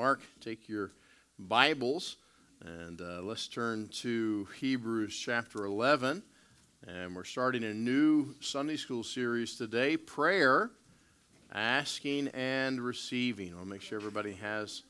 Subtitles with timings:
[0.00, 0.92] Mark, take your
[1.38, 2.16] Bibles
[2.64, 6.22] and uh, let's turn to Hebrews chapter 11.
[6.88, 10.70] And we're starting a new Sunday school series today prayer,
[11.52, 13.52] asking, and receiving.
[13.58, 14.84] I'll make sure everybody has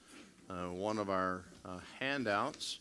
[0.48, 2.78] uh, one of our uh, handouts.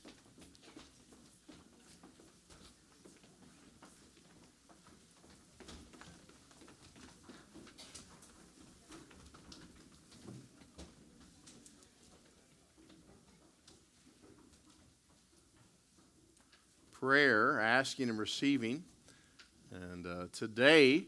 [17.00, 18.84] Prayer, asking and receiving.
[19.72, 21.06] And uh, today,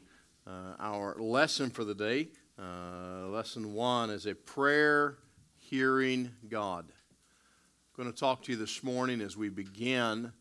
[0.48, 5.18] uh, our lesson for the day, uh, lesson one, is a prayer
[5.58, 6.86] hearing God.
[6.88, 10.32] I'm going to talk to you this morning as we begin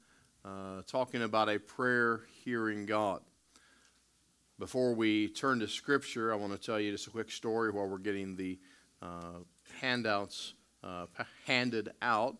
[0.45, 3.21] uh, talking about a prayer hearing God.
[4.59, 7.89] Before we turn to Scripture, I want to tell you just a quick story while
[7.89, 8.59] we're getting the
[9.03, 9.41] uh,
[9.81, 10.55] handouts
[10.85, 11.07] uh,
[11.45, 12.37] handed out.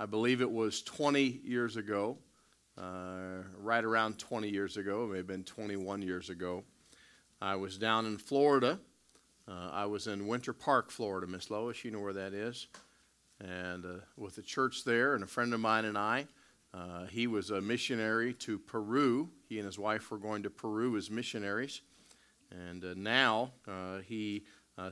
[0.00, 2.18] I believe it was 20 years ago,
[2.76, 6.62] uh, right around 20 years ago, it may have been 21 years ago.
[7.42, 8.78] I was down in Florida.
[9.48, 11.84] Uh, I was in Winter Park, Florida, Miss Lois.
[11.84, 12.68] You know where that is.
[13.40, 16.28] And uh, with the church there, and a friend of mine and I,
[16.72, 19.30] uh, he was a missionary to Peru.
[19.48, 21.80] He and his wife were going to Peru as missionaries.
[22.52, 24.44] And uh, now uh, he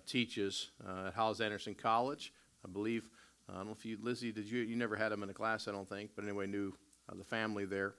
[0.05, 2.33] teaches at Hyles Anderson College.
[2.65, 3.09] I believe
[3.48, 5.69] I don't know if you, Lizzie, did you, you never had him in a class,
[5.69, 6.75] I don't think, but anyway, knew
[7.08, 7.94] uh, the family there.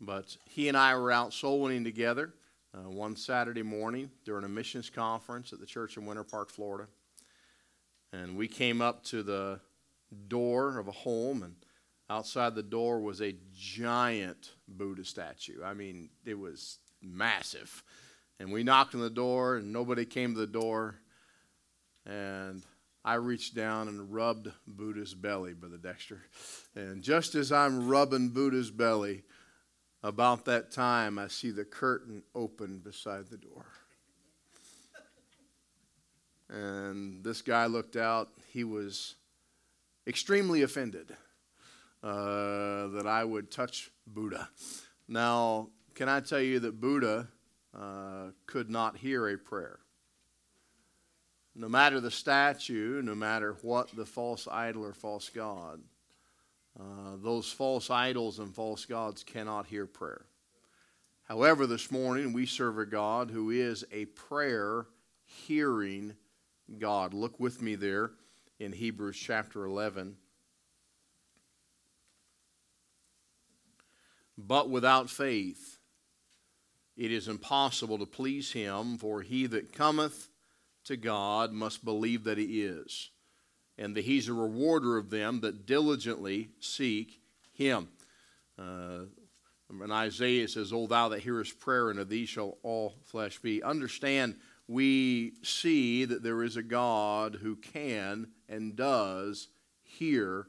[0.00, 2.34] But he and I were out soul winning together
[2.74, 6.88] uh, one Saturday morning during a missions conference at the church in Winter Park, Florida.
[8.12, 9.60] And we came up to the
[10.28, 11.54] door of a home, and
[12.08, 15.62] outside the door was a giant Buddha statue.
[15.64, 17.82] I mean, it was massive.
[18.38, 20.96] And we knocked on the door, and nobody came to the door.
[22.06, 22.64] And
[23.04, 26.22] I reached down and rubbed Buddha's belly, Brother Dexter.
[26.74, 29.22] And just as I'm rubbing Buddha's belly,
[30.02, 33.66] about that time, I see the curtain open beside the door.
[36.48, 38.28] And this guy looked out.
[38.52, 39.16] He was
[40.06, 41.14] extremely offended
[42.02, 44.48] uh, that I would touch Buddha.
[45.08, 47.28] Now, can I tell you that Buddha
[47.78, 49.80] uh, could not hear a prayer?
[51.58, 55.80] No matter the statue, no matter what the false idol or false god,
[56.78, 60.26] uh, those false idols and false gods cannot hear prayer.
[61.24, 64.86] However, this morning we serve a God who is a prayer
[65.24, 66.14] hearing
[66.78, 67.12] God.
[67.12, 68.12] Look with me there
[68.60, 70.16] in Hebrews chapter 11.
[74.38, 75.78] But without faith,
[76.96, 80.27] it is impossible to please him, for he that cometh
[80.88, 83.10] to God must believe that He is,
[83.78, 87.20] and that He's a rewarder of them that diligently seek
[87.52, 87.88] Him.
[88.58, 89.04] Uh,
[89.90, 93.62] Isaiah says, O thou that hearest prayer, and of thee shall all flesh be.
[93.62, 99.48] Understand, we see that there is a God who can and does
[99.82, 100.48] hear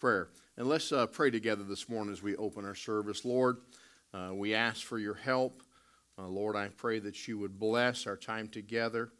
[0.00, 0.28] prayer.
[0.56, 3.24] And let's uh, pray together this morning as we open our service.
[3.24, 3.58] Lord,
[4.14, 5.62] uh, we ask for your help.
[6.18, 9.10] Uh, Lord, I pray that you would bless our time together.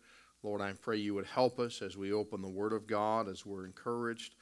[0.43, 3.47] Lord, I pray you would help us as we open the Word of God, as
[3.47, 4.35] we're encouraged,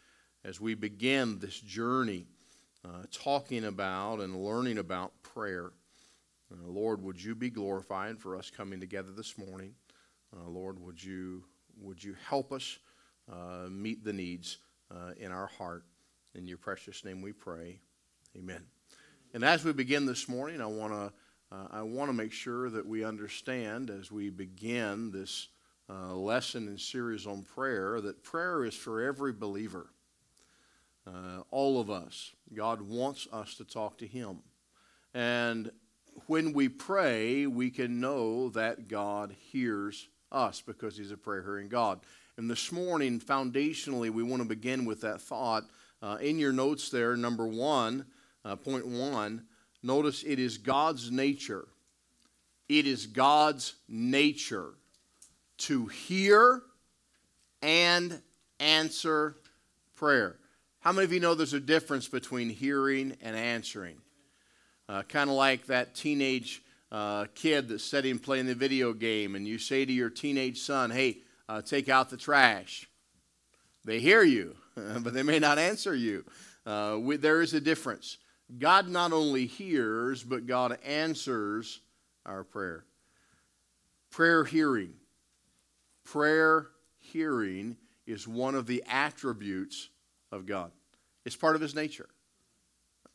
[0.44, 2.26] as we begin this journey
[2.84, 5.72] uh, talking about and learning about prayer.
[6.50, 9.74] Uh, Lord, would you be glorified for us coming together this morning?
[10.34, 11.44] Uh, Lord, would you,
[11.78, 12.78] would you help us
[13.30, 14.56] uh, meet the needs
[14.90, 15.84] uh, in our heart?
[16.34, 17.78] In your precious name we pray.
[18.36, 18.62] Amen.
[19.34, 21.12] And as we begin this morning, I want to
[21.52, 25.48] uh, I want to make sure that we understand as we begin this
[25.90, 29.90] uh, lesson and series on prayer that prayer is for every believer.
[31.06, 32.32] Uh, all of us.
[32.54, 34.38] God wants us to talk to Him.
[35.14, 35.70] And
[36.26, 41.68] when we pray, we can know that God hears us because He's a prayer hearing
[41.68, 42.00] God.
[42.36, 45.64] And this morning, foundationally, we want to begin with that thought.
[46.02, 48.06] Uh, in your notes there, number one,
[48.44, 49.44] uh, point one,
[49.82, 51.66] notice it is God's nature.
[52.68, 54.74] It is God's nature
[55.60, 56.62] to hear
[57.62, 58.20] and
[58.58, 59.36] answer
[59.94, 60.36] prayer.
[60.80, 63.96] How many of you know there's a difference between hearing and answering?
[64.88, 69.46] Uh, kind of like that teenage uh, kid that's sitting playing the video game, and
[69.46, 71.18] you say to your teenage son, Hey,
[71.48, 72.88] uh, take out the trash.
[73.84, 76.24] They hear you, but they may not answer you.
[76.64, 78.18] Uh, we, there is a difference.
[78.58, 81.80] God not only hears, but God answers
[82.26, 82.84] our prayer.
[84.10, 84.94] Prayer hearing
[86.10, 86.68] prayer
[86.98, 87.76] hearing
[88.06, 89.88] is one of the attributes
[90.32, 90.72] of God.
[91.24, 92.08] It's part of his nature.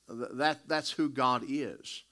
[0.07, 2.03] That, that's who God is.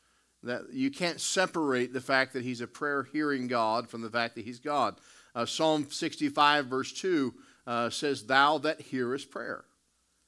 [0.44, 4.36] That you can't separate the fact that he's a prayer hearing God from the fact
[4.36, 4.96] that he's God.
[5.34, 7.34] Uh, Psalm 65, verse 2
[7.66, 9.64] uh, says, Thou that hearest prayer.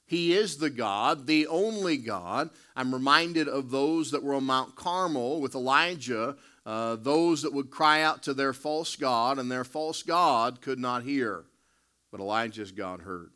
[0.06, 2.50] He is the God, the only God.
[2.76, 6.36] I'm reminded of those that were on Mount Carmel with Elijah,
[6.66, 10.80] uh, those that would cry out to their false God, and their false God could
[10.80, 11.44] not hear.
[12.10, 13.30] But Elijah's God heard.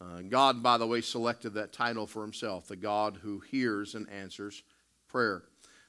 [0.00, 4.08] Uh, God, by the way, selected that title for himself the God who hears and
[4.10, 4.62] answers
[5.08, 5.44] prayer.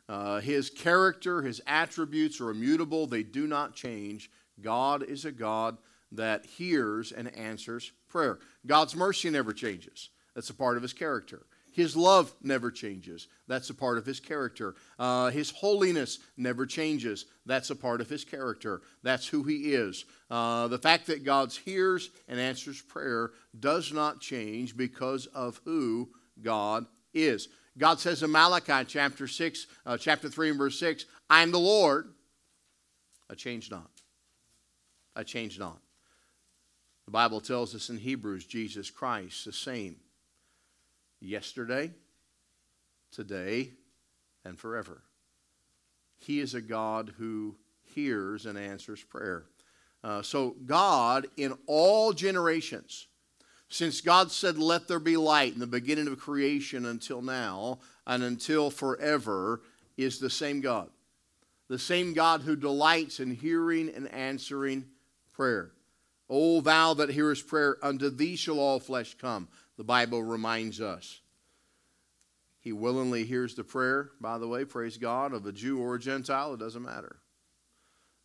[0.08, 4.32] Uh, his character, his attributes are immutable, they do not change.
[4.62, 5.78] God is a God
[6.14, 8.40] that hears and answers prayer.
[8.66, 11.46] God's mercy never changes, that's a part of his character.
[11.72, 13.28] His love never changes.
[13.48, 14.76] That's a part of his character.
[14.98, 17.26] Uh, his holiness never changes.
[17.46, 18.82] That's a part of his character.
[19.04, 20.06] That's who he is.
[20.30, 26.10] Uh, the fact that God hears and answers prayer does not change because of who
[26.42, 27.48] God is.
[27.78, 31.60] God says in Malachi chapter 6, uh, chapter 3 and verse 6, I am the
[31.60, 32.10] Lord.
[33.30, 33.90] I change not.
[35.16, 35.80] I change not.
[37.06, 39.96] The Bible tells us in Hebrews, Jesus Christ, the same
[41.20, 41.92] yesterday,
[43.12, 43.72] today,
[44.46, 45.02] and forever.
[46.18, 47.56] He is a God who
[47.96, 49.46] hears and answers prayer.
[50.04, 53.08] Uh, so, God, in all generations,
[53.70, 58.24] since God said, Let there be light in the beginning of creation until now and
[58.24, 59.62] until forever,
[59.98, 60.90] is the same God.
[61.68, 64.86] The same God who delights in hearing and answering
[65.34, 65.72] prayer.
[66.30, 69.48] O thou that hearest prayer, unto thee shall all flesh come
[69.80, 71.22] the Bible reminds us.
[72.60, 76.00] He willingly hears the prayer, by the way, praise God, of a Jew or a
[76.00, 76.54] Gentile.
[76.54, 77.22] It doesn't matter.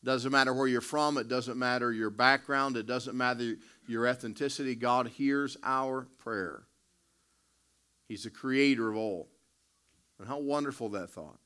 [0.03, 1.17] It doesn't matter where you're from.
[1.17, 2.77] It doesn't matter your background.
[2.77, 3.55] It doesn't matter
[3.87, 4.77] your ethnicity.
[4.77, 6.65] God hears our prayer.
[8.09, 9.29] He's the creator of all.
[10.19, 11.39] And how wonderful that thought.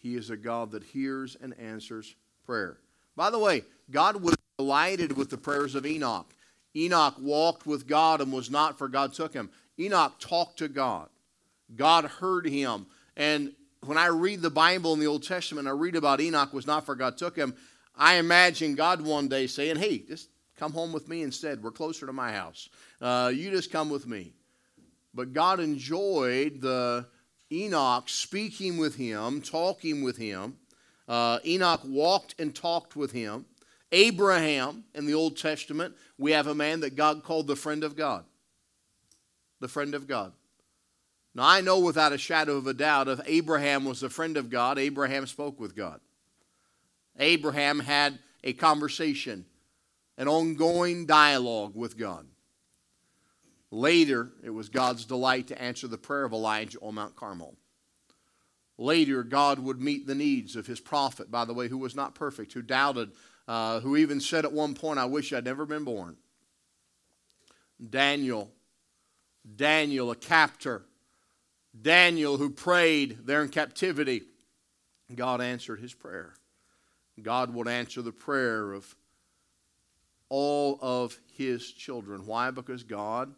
[0.00, 2.16] He is a God that hears and answers
[2.46, 2.78] prayer.
[3.14, 6.32] By the way, God was delighted with the prayers of Enoch.
[6.76, 9.50] Enoch walked with God and was not, for God took him.
[9.78, 11.08] Enoch talked to God.
[11.74, 12.86] God heard him.
[13.16, 13.52] And
[13.84, 16.86] when I read the Bible in the Old Testament, I read about Enoch was not,
[16.86, 17.54] for God took him.
[17.96, 21.62] I imagine God one day saying, Hey, just come home with me instead.
[21.62, 22.68] We're closer to my house.
[23.00, 24.32] Uh, you just come with me.
[25.14, 27.06] But God enjoyed the
[27.50, 30.56] Enoch speaking with him, talking with him.
[31.08, 33.46] Uh, Enoch walked and talked with him.
[33.92, 37.96] Abraham in the Old Testament, we have a man that God called the friend of
[37.96, 38.24] God.
[39.60, 40.32] The friend of God.
[41.34, 44.50] Now, I know without a shadow of a doubt if Abraham was the friend of
[44.50, 46.00] God, Abraham spoke with God.
[47.18, 49.44] Abraham had a conversation,
[50.16, 52.26] an ongoing dialogue with God.
[53.70, 57.56] Later, it was God's delight to answer the prayer of Elijah on Mount Carmel.
[58.78, 62.14] Later, God would meet the needs of his prophet, by the way, who was not
[62.14, 63.10] perfect, who doubted
[63.48, 66.16] uh, who even said at one point, I wish I'd never been born.
[67.90, 68.50] Daniel,
[69.56, 70.82] Daniel, a captor,
[71.80, 74.22] Daniel who prayed there in captivity.
[75.14, 76.34] God answered his prayer.
[77.22, 78.94] God would answer the prayer of
[80.28, 82.26] all of his children.
[82.26, 82.50] Why?
[82.50, 83.34] Because God,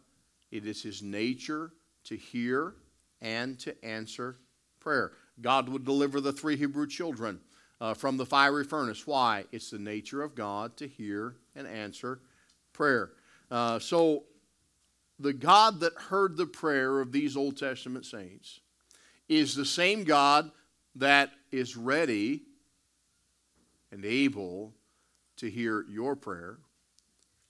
[0.51, 1.71] it is his nature
[2.05, 2.73] to hear
[3.21, 4.35] and to answer
[4.81, 5.13] prayer.
[5.39, 7.39] God would deliver the three Hebrew children
[7.81, 9.07] uh, from the fiery furnace.
[9.07, 9.45] Why?
[9.51, 12.19] It's the nature of God to hear and answer
[12.71, 13.11] prayer.
[13.49, 14.23] Uh, so,
[15.19, 18.61] the God that heard the prayer of these Old Testament saints
[19.27, 20.51] is the same God
[20.95, 22.43] that is ready
[23.91, 24.73] and able
[25.37, 26.57] to hear your prayer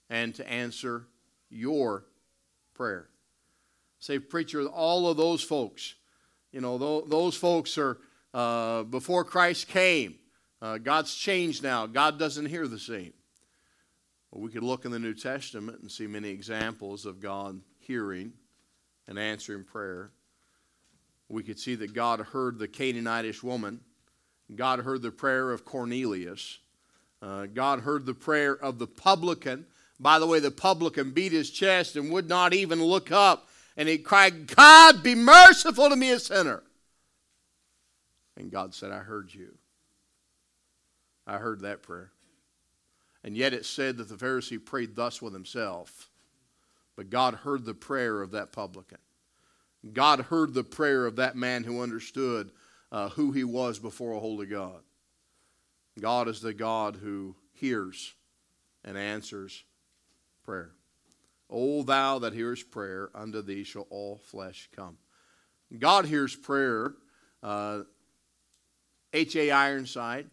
[0.10, 1.08] and to answer
[1.50, 2.06] your
[2.74, 3.08] prayer.
[4.00, 5.96] Say, preacher, all of those folks,
[6.52, 8.00] you know, those folks are
[8.34, 10.16] uh, before Christ came.
[10.62, 11.88] Uh, God's changed now.
[11.88, 13.14] God doesn't hear the same.
[14.32, 18.34] Well, we could look in the New Testament and see many examples of God hearing
[19.08, 20.12] and answering prayer.
[21.28, 23.80] We could see that God heard the Canaanitish woman.
[24.56, 26.60] God heard the prayer of Cornelius.
[27.22, 29.66] Uh, God heard the prayer of the publican.
[30.00, 33.48] By the way, the publican beat his chest and would not even look up.
[33.78, 36.64] And he cried, God, be merciful to me, a sinner.
[38.36, 39.56] And God said, I heard you.
[41.26, 42.12] I heard that prayer.
[43.24, 46.10] And yet it said that the Pharisee prayed thus with himself.
[46.96, 48.98] But God heard the prayer of that publican.
[49.94, 52.52] God heard the prayer of that man who understood
[52.92, 54.82] uh, who he was before a holy God.
[56.00, 58.14] God is the God who hears
[58.84, 59.64] and answers
[60.44, 60.72] prayer.
[61.50, 64.98] O thou that hearest prayer, unto thee shall all flesh come.
[65.78, 66.94] God hears prayer.
[69.14, 69.52] H.A.
[69.52, 70.30] Ironside uh,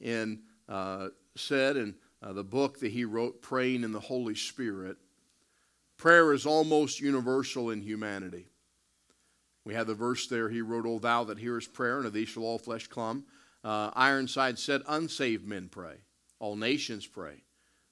[0.00, 4.96] in, uh, said in uh, the book that he wrote, Praying in the Holy Spirit,
[5.96, 8.46] prayer is almost universal in humanity.
[9.64, 12.44] We have the verse there he wrote, O thou that hearest prayer, unto thee shall
[12.44, 13.24] all flesh come.
[13.62, 15.96] Uh, Ironside said, Unsaved men pray,
[16.38, 17.42] all nations pray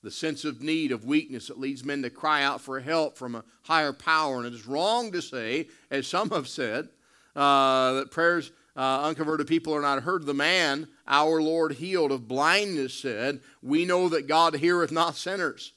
[0.03, 3.35] the sense of need, of weakness that leads men to cry out for help from
[3.35, 4.39] a higher power.
[4.39, 6.89] And it is wrong to say, as some have said,
[7.35, 10.25] uh, that prayers, uh, unconverted people are not heard.
[10.25, 15.73] The man, our Lord healed of blindness, said, We know that God heareth not sinners.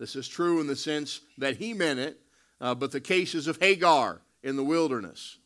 [0.00, 2.18] This is true in the sense that he meant it,
[2.60, 5.38] uh, but the cases of Hagar in the wilderness,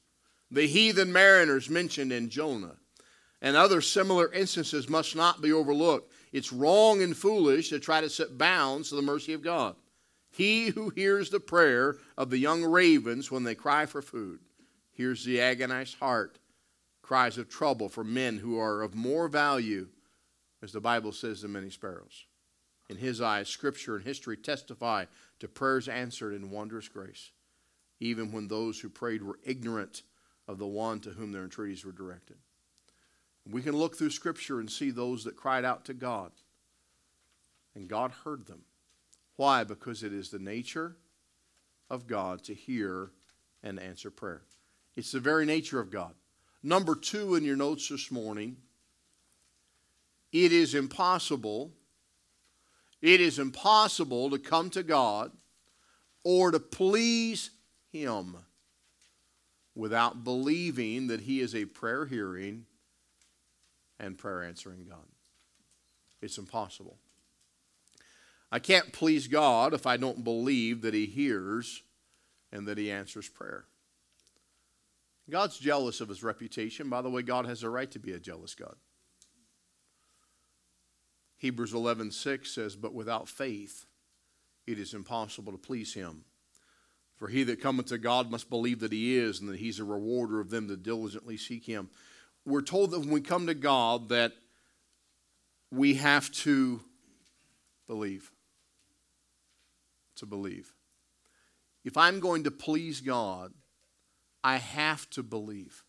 [0.51, 2.77] the heathen mariners mentioned in Jonah,
[3.43, 6.11] and other similar instances must not be overlooked.
[6.33, 9.77] It's wrong and foolish to try to set bounds to the mercy of God.
[10.31, 14.41] He who hears the prayer of the young ravens when they cry for food
[14.91, 16.39] hears the agonized heart
[17.05, 19.87] cries of trouble for men who are of more value,
[20.63, 22.25] as the Bible says, than many sparrows.
[22.89, 25.05] In his eyes, Scripture and history testify
[25.39, 27.31] to prayers answered in wondrous grace,
[28.01, 30.03] even when those who prayed were ignorant
[30.49, 32.37] of the one to whom their entreaties were directed.
[33.51, 36.33] We can look through Scripture and see those that cried out to God,
[37.75, 38.63] and God heard them.
[39.37, 39.65] Why?
[39.65, 40.97] Because it is the nature
[41.91, 43.11] of God to hear
[43.63, 44.43] and answer prayer.
[44.97, 46.15] It's the very nature of God.
[46.67, 48.57] Number two in your notes this morning
[50.33, 51.73] it is impossible.
[53.03, 55.31] It is impossible to come to God
[56.25, 57.51] or to please
[57.93, 58.39] Him
[59.75, 62.65] without believing that He is a prayer hearing
[64.01, 65.07] and prayer answering God.
[66.23, 66.97] It's impossible.
[68.51, 71.83] I can't please God if I don't believe that He hears
[72.51, 73.67] and that He answers prayer.
[75.31, 76.89] God's jealous of His reputation.
[76.89, 78.77] By the way, God has a right to be a jealous God.
[81.37, 83.87] Hebrews 11:6 says, "But without faith
[84.67, 86.25] it is impossible to please him.
[87.17, 89.85] For he that cometh to God must believe that he is, and that he's a
[89.85, 91.91] rewarder of them that diligently seek him."
[92.45, 94.33] we're told that when we come to God that
[95.71, 96.81] we have to
[97.87, 98.31] believe.
[100.17, 100.75] To believe.
[101.85, 103.53] If I'm going to please God,
[104.45, 105.83] I have to believe.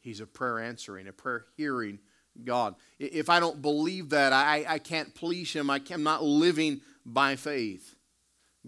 [0.00, 1.98] He's a prayer answering, a prayer hearing
[2.44, 2.76] God.
[3.00, 5.68] If I don't believe that, I, I can't please Him.
[5.68, 7.96] I am not living by faith.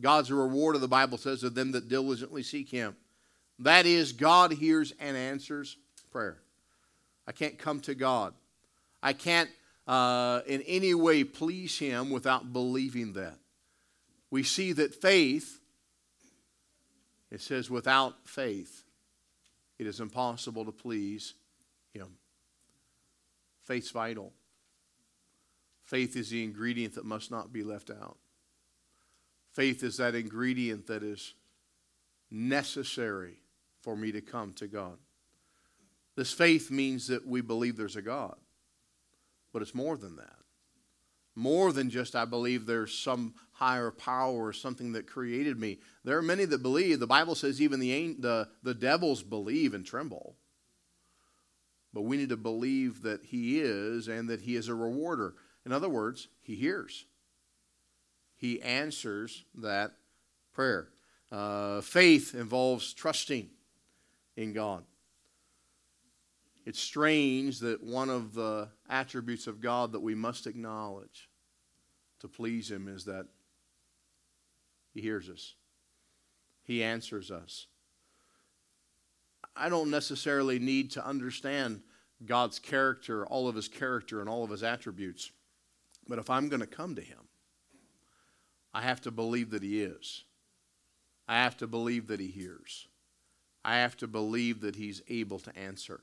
[0.01, 2.97] God's a rewarder, the Bible says, of them that diligently seek Him.
[3.61, 5.77] That is, God hears and answers
[6.11, 6.39] prayer.
[7.27, 8.35] I can't come to God.
[9.03, 9.51] I can't
[9.87, 13.39] uh, in any way please Him without believing that.
[14.31, 15.61] We see that faith,
[17.31, 18.85] it says, without faith,
[19.81, 21.33] it is impossible to please
[21.95, 22.19] Him.
[23.65, 24.35] Faith's vital.
[25.85, 28.19] Faith is the ingredient that must not be left out.
[29.55, 31.33] Faith is that ingredient that is
[32.31, 33.39] necessary
[33.81, 34.99] for me to come to God.
[36.15, 38.37] This faith means that we believe there's a God,
[39.51, 40.37] but it's more than that.
[41.41, 45.79] More than just, I believe there's some higher power or something that created me.
[46.05, 47.01] There are many that believe.
[47.01, 50.37] The Bible says even the, the, the devils believe and tremble.
[51.95, 55.33] But we need to believe that He is and that He is a rewarder.
[55.65, 57.07] In other words, He hears,
[58.37, 59.93] He answers that
[60.53, 60.89] prayer.
[61.33, 63.49] Uh, faith involves trusting
[64.37, 64.85] in God.
[66.67, 71.30] It's strange that one of the attributes of God that we must acknowledge
[72.21, 73.27] to please Him is that
[74.93, 75.55] He hears us,
[76.63, 77.67] He answers us.
[79.57, 81.83] I don't necessarily need to understand
[82.25, 85.33] God's character, all of His character, and all of His attributes.
[86.07, 87.29] But if I'm going to come to Him,
[88.73, 90.25] I have to believe that He is.
[91.27, 92.87] I have to believe that He hears.
[93.65, 96.01] I have to believe that He's able to answer.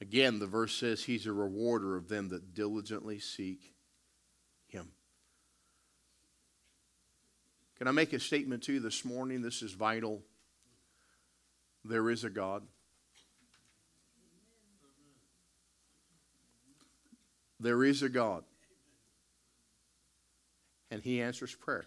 [0.00, 3.74] Again, the verse says he's a rewarder of them that diligently seek
[4.66, 4.92] him.
[7.80, 9.40] Can I make a statement to you this morning?
[9.40, 10.20] This is vital.
[11.82, 12.62] There is a God.
[17.58, 18.44] There is a God.
[20.90, 21.86] And he answers prayer.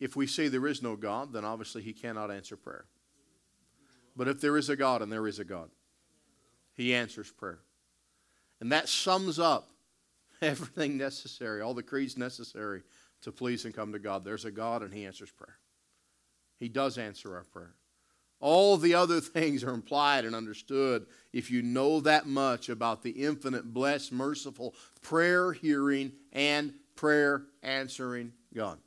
[0.00, 2.86] If we say there is no God, then obviously he cannot answer prayer.
[4.16, 5.70] But if there is a God, and there is a God,
[6.74, 7.60] He answers prayer.
[8.60, 9.70] And that sums up
[10.42, 12.82] everything necessary, all the creeds necessary
[13.22, 14.24] to please and come to God.
[14.24, 15.58] There's a God and He answers prayer.
[16.58, 17.74] He does answer our prayer.
[18.40, 23.10] All the other things are implied and understood if you know that much about the
[23.10, 28.78] infinite, blessed, merciful, prayer hearing, and prayer answering God.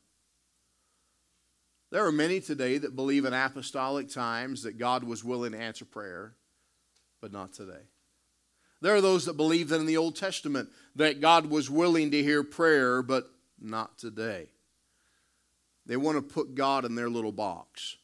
[1.91, 5.85] There are many today that believe in apostolic times that God was willing to answer
[5.85, 6.33] prayer,
[7.21, 7.83] but not today.
[8.83, 12.21] There are those that believe that in the Old Testament that God was willing to
[12.21, 14.49] hear prayer, but not today.
[15.85, 17.95] They want to put God in their little box.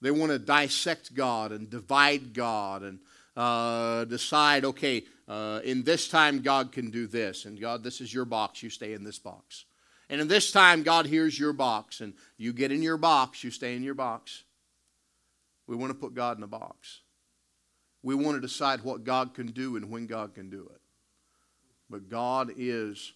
[0.00, 2.98] They want to dissect God and divide God and
[3.36, 8.12] uh, decide, okay, uh, in this time God can do this, and God, this is
[8.12, 9.66] your box, you stay in this box.
[10.08, 13.50] And in this time, God hears your box, and you get in your box, you
[13.50, 14.44] stay in your box.
[15.66, 17.00] We want to put God in a box.
[18.02, 20.80] We want to decide what God can do and when God can do it.
[21.88, 23.12] But God is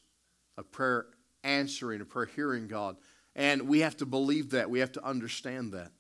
[0.58, 1.06] a prayer
[1.42, 2.96] answering, a prayer hearing God.
[3.36, 4.70] And we have to believe that.
[4.70, 5.90] We have to understand that.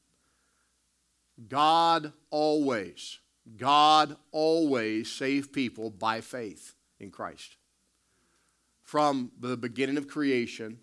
[1.48, 3.18] God always,
[3.56, 7.56] God always saved people by faith in Christ.
[8.82, 10.78] From the beginning of creation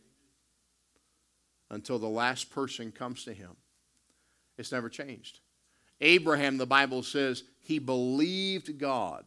[1.70, 3.56] until the last person comes to him.
[4.58, 5.40] It's never changed.
[6.02, 9.26] Abraham, the Bible says, he believed God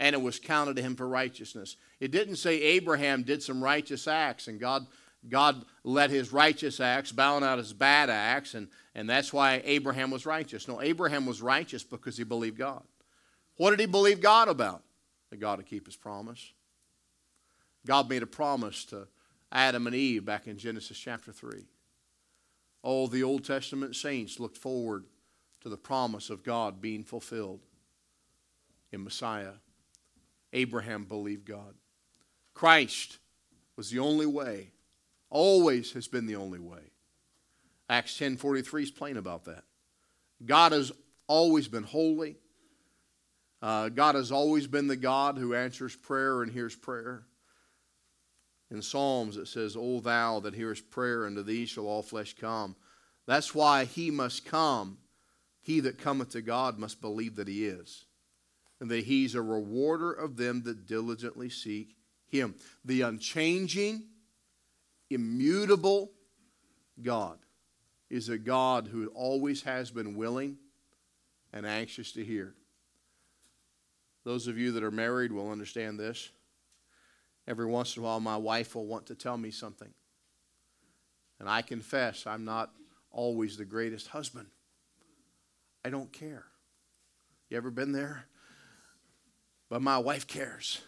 [0.00, 1.76] and it was counted to him for righteousness.
[2.00, 4.86] It didn't say Abraham did some righteous acts and God,
[5.28, 8.66] God let his righteous acts bound out his bad acts, and,
[8.96, 10.66] and that's why Abraham was righteous.
[10.66, 12.82] No, Abraham was righteous because he believed God.
[13.56, 14.82] What did he believe God about?
[15.30, 16.52] That God would keep his promise.
[17.86, 19.06] God made a promise to
[19.52, 21.64] Adam and Eve back in Genesis chapter 3.
[22.82, 25.04] All the Old Testament saints looked forward
[25.62, 27.60] to the promise of God being fulfilled
[28.90, 29.54] in Messiah.
[30.52, 31.74] Abraham believed God.
[32.52, 33.18] Christ
[33.76, 34.72] was the only way,
[35.30, 36.90] always has been the only way.
[37.88, 39.64] Acts 10:43 is plain about that.
[40.44, 40.92] God has
[41.26, 42.36] always been holy.
[43.60, 47.24] Uh, God has always been the God who answers prayer and hears prayer.
[48.70, 52.74] In Psalms it says, O thou that hearest prayer, unto thee shall all flesh come.
[53.26, 54.98] That's why he must come
[55.62, 58.04] he that cometh to God must believe that he is,
[58.80, 61.96] and that he's a rewarder of them that diligently seek
[62.26, 62.56] him.
[62.84, 64.08] The unchanging,
[65.08, 66.10] immutable
[67.00, 67.38] God
[68.10, 70.58] is a God who always has been willing
[71.52, 72.54] and anxious to hear.
[74.24, 76.30] Those of you that are married will understand this.
[77.46, 79.92] Every once in a while, my wife will want to tell me something.
[81.40, 82.70] And I confess I'm not
[83.10, 84.48] always the greatest husband.
[85.84, 86.44] I don't care.
[87.50, 88.26] You ever been there?
[89.68, 90.80] But my wife cares.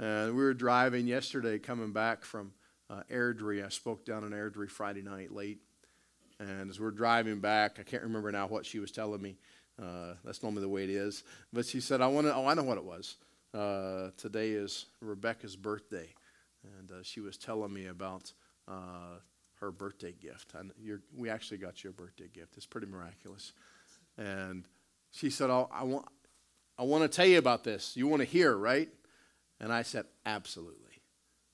[0.00, 2.52] Uh, we were driving yesterday coming back from
[2.88, 3.64] uh, Airdrie.
[3.64, 5.60] I spoke down in Airdrie Friday night late.
[6.40, 9.36] And as we're driving back, I can't remember now what she was telling me.
[9.80, 11.22] Uh, that's normally the way it is.
[11.52, 13.16] But she said, I want to, oh, I know what it was.
[13.54, 16.08] Uh, today is Rebecca's birthday.
[16.78, 18.32] And uh, she was telling me about
[18.66, 19.18] uh,
[19.60, 20.52] her birthday gift.
[20.54, 20.72] And
[21.16, 22.56] we actually got you a birthday gift.
[22.56, 23.52] It's pretty miraculous.
[24.20, 24.66] And
[25.10, 26.06] she said, oh, I, want,
[26.78, 27.96] I want to tell you about this.
[27.96, 28.90] You want to hear, right?
[29.60, 31.02] And I said, Absolutely.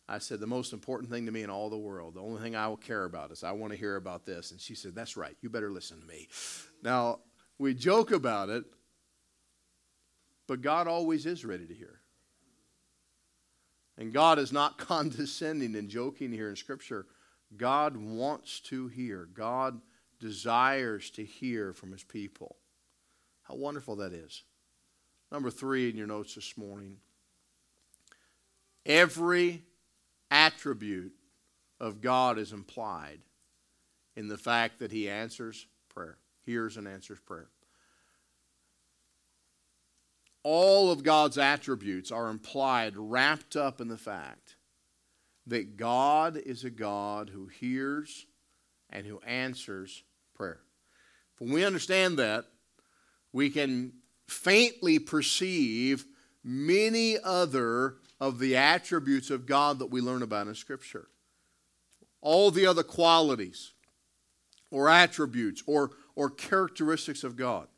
[0.09, 2.55] I said, The most important thing to me in all the world, the only thing
[2.55, 4.53] I will care about is I want to hear about this.
[4.53, 5.37] And she said, That's right.
[5.41, 6.29] You better listen to me.
[6.83, 7.21] Now,
[7.59, 8.65] we joke about it,
[10.47, 12.01] but God always is ready to hear.
[13.99, 17.07] And God is not condescending and joking here in Scripture.
[17.57, 19.29] God wants to hear.
[19.33, 19.81] God
[20.19, 22.57] desires to hear from his people.
[23.43, 24.43] How wonderful that is.
[25.31, 26.99] Number three in your notes this morning
[28.85, 29.63] every
[30.31, 31.13] attribute
[31.81, 33.21] of God is implied
[34.15, 37.49] in the fact that he answers prayer, hears and answers prayer.
[40.43, 44.57] All of God's attributes are implied, wrapped up in the fact
[45.47, 48.27] that God is a God who hears
[48.91, 50.05] and who answers
[50.37, 50.61] prayer.
[51.39, 52.45] When we understand that,
[53.33, 53.93] we can
[54.29, 56.05] faintly perceive
[56.45, 61.09] many other of the attributes of God that we learn about in Scripture.
[62.21, 63.73] All the other qualities
[64.71, 67.69] or attributes or, or characteristics of God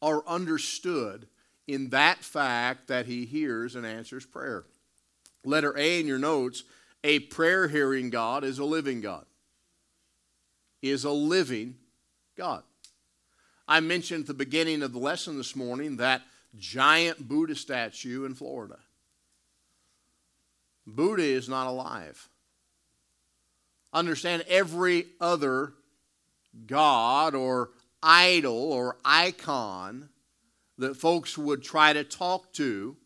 [0.00, 1.26] are understood
[1.66, 4.64] in that fact that He hears and answers prayer.
[5.44, 6.62] Letter A in your notes
[7.04, 9.24] a prayer hearing God is a living God
[10.82, 11.76] is a living
[12.36, 12.62] God.
[13.66, 16.22] I mentioned at the beginning of the lesson this morning that
[16.56, 18.78] giant Buddha statue in Florida.
[20.86, 22.28] Buddha is not alive.
[23.92, 25.74] Understand every other
[26.66, 27.70] god or
[28.02, 30.08] idol or icon
[30.78, 32.96] that folks would try to talk to,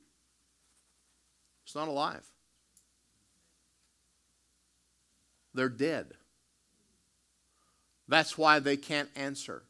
[1.65, 2.25] it's not alive.
[5.55, 6.13] They're dead.
[8.09, 9.63] That's why they can't answer.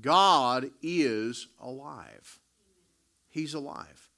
[0.00, 2.38] God is alive.
[3.28, 4.08] He's alive.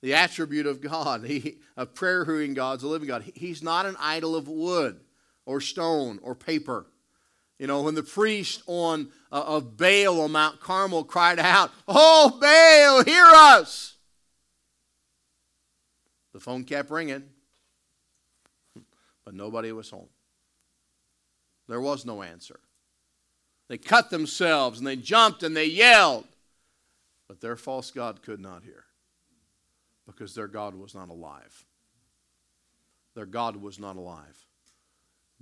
[0.00, 3.24] The attribute of God, he, a prayer hearing God's a living God.
[3.34, 5.00] He's not an idol of wood
[5.46, 6.86] or stone or paper.
[7.58, 12.36] You know, when the priest on uh, of Baal on Mount Carmel cried out, "Oh
[12.40, 13.96] Baal, hear us!"
[16.32, 17.22] The phone kept ringing,
[19.24, 20.08] but nobody was home.
[21.68, 22.60] There was no answer.
[23.68, 26.26] They cut themselves and they jumped and they yelled,
[27.28, 28.84] but their false god could not hear
[30.06, 31.64] because their God was not alive.
[33.14, 34.46] Their God was not alive.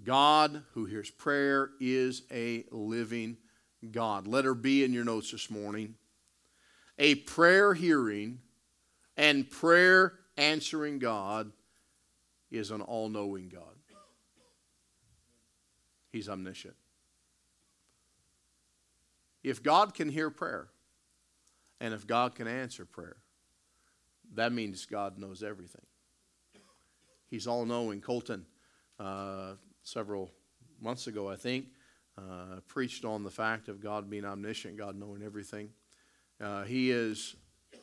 [0.05, 3.37] God who hears prayer is a living
[3.91, 4.27] God.
[4.27, 5.95] Let her be in your notes this morning.
[6.99, 8.39] A prayer hearing
[9.17, 11.53] and prayer answering God
[12.51, 13.82] is an all knowing God.
[16.13, 16.75] He's omniscient.
[19.43, 20.69] If God can hear prayer
[21.81, 23.17] and if God can answer prayer,
[24.35, 25.85] that means God knows everything.
[27.29, 28.01] He's all knowing.
[28.01, 28.47] Colton,
[29.01, 30.31] uh, several
[30.81, 31.67] months ago, I think,
[32.17, 35.71] uh, preached on the fact of God being omniscient, God knowing everything.
[36.41, 37.35] Uh, he is,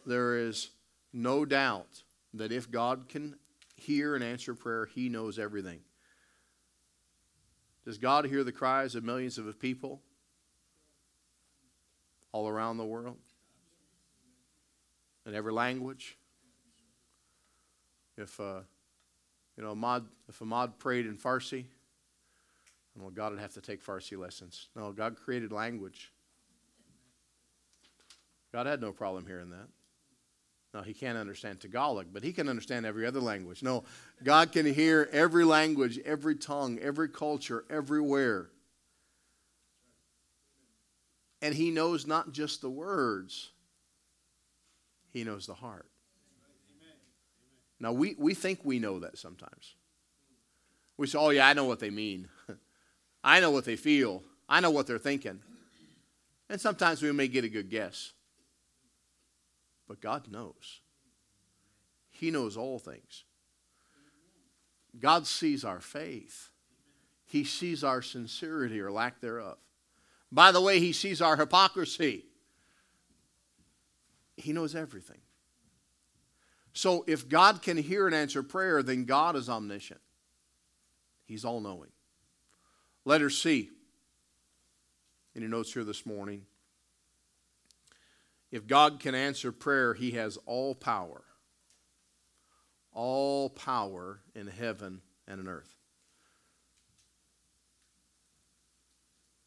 [0.06, 0.70] there is
[1.12, 3.36] no doubt that if God can
[3.76, 5.80] hear and answer prayer, He knows everything.
[7.86, 10.02] Does God hear the cries of millions of people
[12.32, 13.18] all around the world?
[15.26, 16.18] In every language?
[18.18, 18.62] If, uh,
[19.56, 21.66] you know, Ahmad, if Ahmad prayed in Farsi,
[22.96, 24.68] well, God would have to take Farsi lessons.
[24.76, 26.12] No, God created language.
[28.52, 29.68] God had no problem hearing that.
[30.74, 33.64] No, he can't understand Tagalog, but he can understand every other language.
[33.64, 33.84] No,
[34.24, 38.50] God can hear every language, every tongue, every culture, everywhere.
[41.42, 43.50] And he knows not just the words,
[45.10, 45.88] he knows the heart.
[47.80, 49.76] Now, we, we think we know that sometimes.
[50.98, 52.28] We say, oh, yeah, I know what they mean.
[53.24, 54.22] I know what they feel.
[54.50, 55.40] I know what they're thinking.
[56.50, 58.12] And sometimes we may get a good guess.
[59.90, 60.80] But God knows.
[62.10, 63.26] He knows all things.
[64.98, 66.52] God sees our faith.
[67.26, 69.58] He sees our sincerity or lack thereof.
[70.32, 72.24] By the way, He sees our hypocrisy.
[74.38, 75.20] He knows everything.
[76.72, 80.00] So if God can hear and answer prayer, then God is omniscient.
[81.26, 81.90] He's all knowing.
[83.04, 83.72] Letter C
[85.42, 86.46] your notes here this morning.
[88.52, 91.24] If God can answer prayer, He has all power.
[92.92, 95.76] All power in heaven and in earth.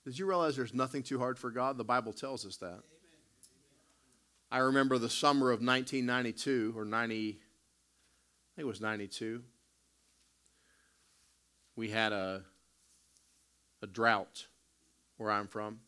[0.04, 1.76] Did you realize there's nothing too hard for God?
[1.76, 2.82] The Bible tells us that.
[4.50, 7.38] I remember the summer of 1992 or 90, I think
[8.58, 9.42] it was 92.
[11.74, 12.42] We had a
[13.82, 14.46] a drought
[15.16, 15.80] where I'm from.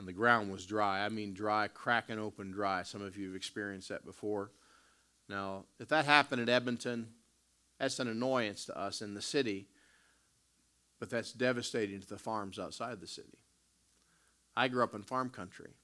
[0.00, 1.04] And the ground was dry.
[1.04, 2.84] I mean, dry, cracking open dry.
[2.84, 4.50] Some of you have experienced that before.
[5.28, 7.08] Now, if that happened at Edmonton,
[7.78, 9.66] that's an annoyance to us in the city,
[11.00, 13.36] but that's devastating to the farms outside the city.
[14.56, 15.74] I grew up in farm country.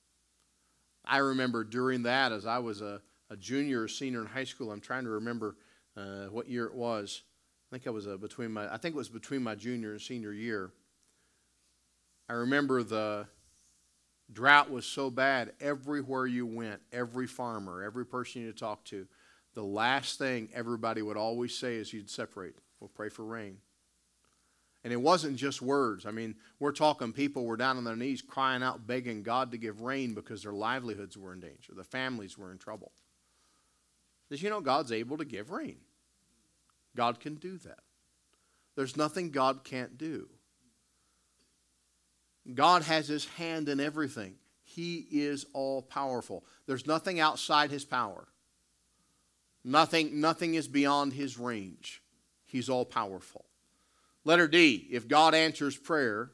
[1.04, 4.72] I remember during that, as I was a, a junior or senior in high school,
[4.72, 5.56] I'm trying to remember
[5.94, 7.20] uh, what year it was.
[7.70, 10.00] I think I was uh, between my I think it was between my junior and
[10.00, 10.72] senior year.
[12.30, 13.28] I remember the
[14.32, 19.06] drought was so bad everywhere you went, every farmer, every person you talked to,
[19.54, 22.54] the last thing everybody would always say is you'd separate.
[22.80, 23.58] We'll pray for rain.
[24.84, 26.06] And it wasn't just words.
[26.06, 29.58] I mean, we're talking people were down on their knees crying out, begging God to
[29.58, 31.72] give rain because their livelihoods were in danger.
[31.74, 32.92] The families were in trouble.
[34.30, 35.78] Did you know God's able to give rain?
[36.94, 37.80] God can do that.
[38.76, 40.28] There's nothing God can't do.
[42.54, 44.34] God has his hand in everything.
[44.62, 46.44] He is all powerful.
[46.66, 48.28] There's nothing outside his power.
[49.64, 52.02] Nothing, nothing is beyond his range.
[52.44, 53.44] He's all powerful.
[54.24, 56.30] Letter D if God answers prayer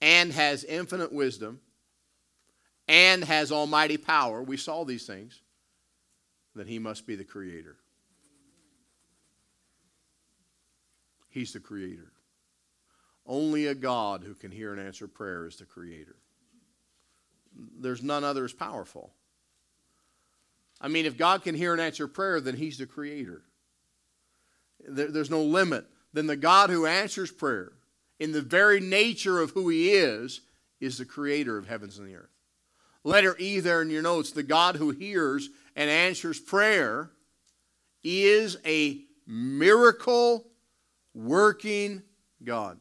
[0.00, 1.60] and has infinite wisdom
[2.86, 5.40] and has almighty power, we saw these things,
[6.54, 7.76] then he must be the creator.
[11.28, 12.12] He's the creator.
[13.28, 16.16] Only a God who can hear and answer prayer is the creator.
[17.78, 19.12] There's none other as powerful.
[20.80, 23.42] I mean, if God can hear and answer prayer, then he's the creator.
[24.88, 25.84] There, there's no limit.
[26.14, 27.72] Then the God who answers prayer,
[28.18, 30.40] in the very nature of who he is,
[30.80, 32.30] is the creator of heavens and the earth.
[33.04, 37.10] Letter E there in your notes the God who hears and answers prayer
[38.02, 40.46] is a miracle
[41.14, 42.02] working
[42.42, 42.78] God.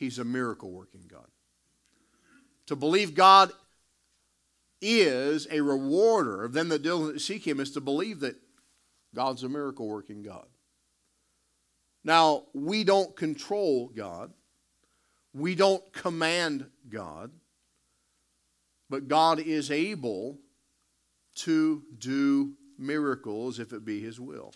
[0.00, 1.26] He's a miracle working God.
[2.68, 3.52] To believe God
[4.80, 8.36] is a rewarder of them that diligently seek Him is to believe that
[9.14, 10.46] God's a miracle working God.
[12.02, 14.32] Now, we don't control God,
[15.34, 17.30] we don't command God,
[18.88, 20.38] but God is able
[21.34, 24.54] to do miracles if it be His will.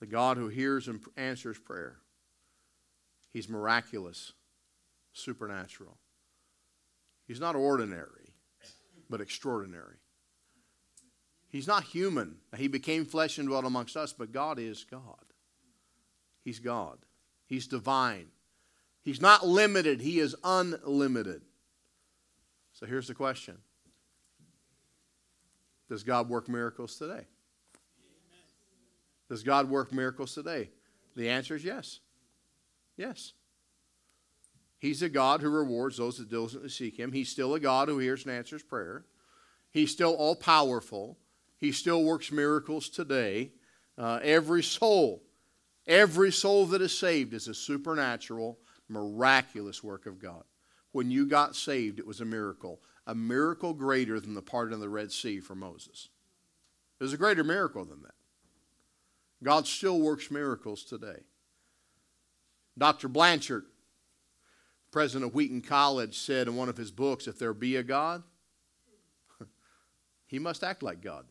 [0.00, 2.03] The God who hears and answers prayer.
[3.34, 4.32] He's miraculous,
[5.12, 5.98] supernatural.
[7.26, 8.32] He's not ordinary,
[9.10, 9.96] but extraordinary.
[11.48, 12.36] He's not human.
[12.56, 15.24] He became flesh and dwelt amongst us, but God is God.
[16.44, 16.98] He's God.
[17.46, 18.26] He's divine.
[19.02, 21.42] He's not limited, He is unlimited.
[22.72, 23.58] So here's the question
[25.88, 27.26] Does God work miracles today?
[29.28, 30.70] Does God work miracles today?
[31.16, 31.98] The answer is yes.
[32.96, 33.32] Yes.
[34.78, 37.12] He's a God who rewards those that diligently seek Him.
[37.12, 39.04] He's still a God who hears and answers prayer.
[39.70, 41.18] He's still all powerful.
[41.58, 43.52] He still works miracles today.
[43.96, 45.22] Uh, every soul,
[45.86, 50.44] every soul that is saved is a supernatural, miraculous work of God.
[50.92, 54.80] When you got saved, it was a miracle, a miracle greater than the parting of
[54.80, 56.08] the Red Sea for Moses.
[57.00, 58.14] It was a greater miracle than that.
[59.42, 61.22] God still works miracles today.
[62.76, 63.08] Dr.
[63.08, 63.64] Blanchard,
[64.90, 68.22] president of Wheaton College, said in one of his books if there be a God,
[70.26, 71.26] he must act like God.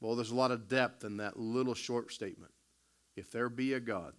[0.00, 2.52] Well, there's a lot of depth in that little short statement.
[3.14, 4.14] If there be a God,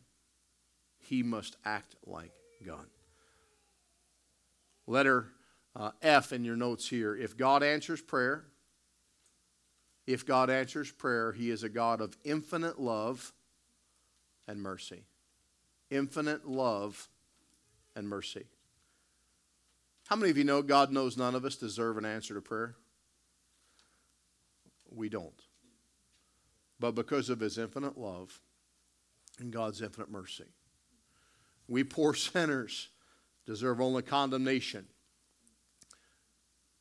[1.00, 2.32] he must act like
[2.66, 2.86] God.
[4.88, 5.28] Letter
[5.76, 7.16] uh, F in your notes here.
[7.16, 8.46] If God answers prayer,
[10.06, 13.34] if God answers prayer, He is a God of infinite love
[14.48, 15.06] and mercy.
[15.94, 17.08] Infinite love
[17.96, 18.46] and mercy.
[20.08, 22.76] How many of you know God knows none of us deserve an answer to prayer?
[24.90, 25.40] We don't.
[26.80, 28.40] But because of His infinite love
[29.40, 30.46] and God's infinite mercy,
[31.68, 32.90] we poor sinners
[33.46, 34.88] deserve only condemnation.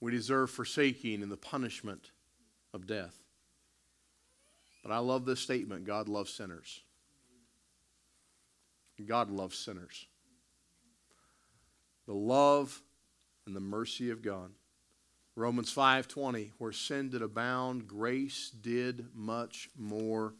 [0.01, 2.13] We deserve forsaking and the punishment
[2.73, 3.17] of death.
[4.83, 6.81] But I love this statement God loves sinners.
[9.07, 10.07] God loves sinners.
[12.07, 12.83] The love
[13.47, 14.53] and the mercy of God.
[15.35, 20.35] Romans 5:20 where sin did abound grace did much more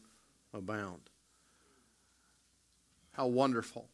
[0.53, 1.09] abound.
[3.11, 3.89] How wonderful.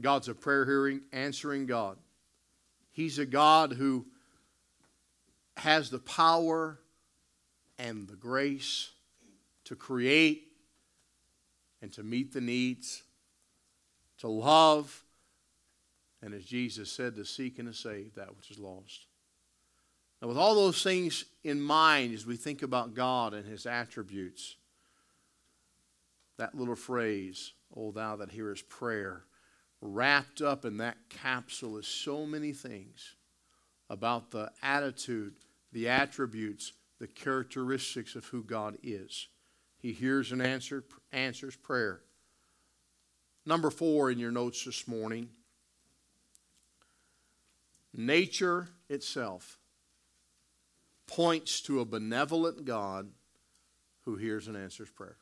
[0.00, 1.98] God's a prayer hearing answering God.
[2.90, 4.06] He's a God who
[5.56, 6.80] has the power
[7.78, 8.90] and the grace
[9.64, 10.48] to create
[11.80, 13.02] and to meet the needs,
[14.18, 15.04] to love,
[16.22, 19.06] and as Jesus said, to seek and to save that which is lost.
[20.20, 24.56] Now, with all those things in mind, as we think about God and His attributes,
[26.38, 29.24] that little phrase, O thou that hearest prayer,
[29.80, 33.14] wrapped up in that capsule is so many things
[33.88, 35.34] about the attitude,
[35.72, 39.28] the attributes, the characteristics of who God is.
[39.78, 42.00] He hears and answer, answers prayer.
[43.48, 45.30] Number four in your notes this morning
[47.94, 49.58] nature itself
[51.06, 53.08] points to a benevolent God
[54.02, 55.16] who hears and answers prayer.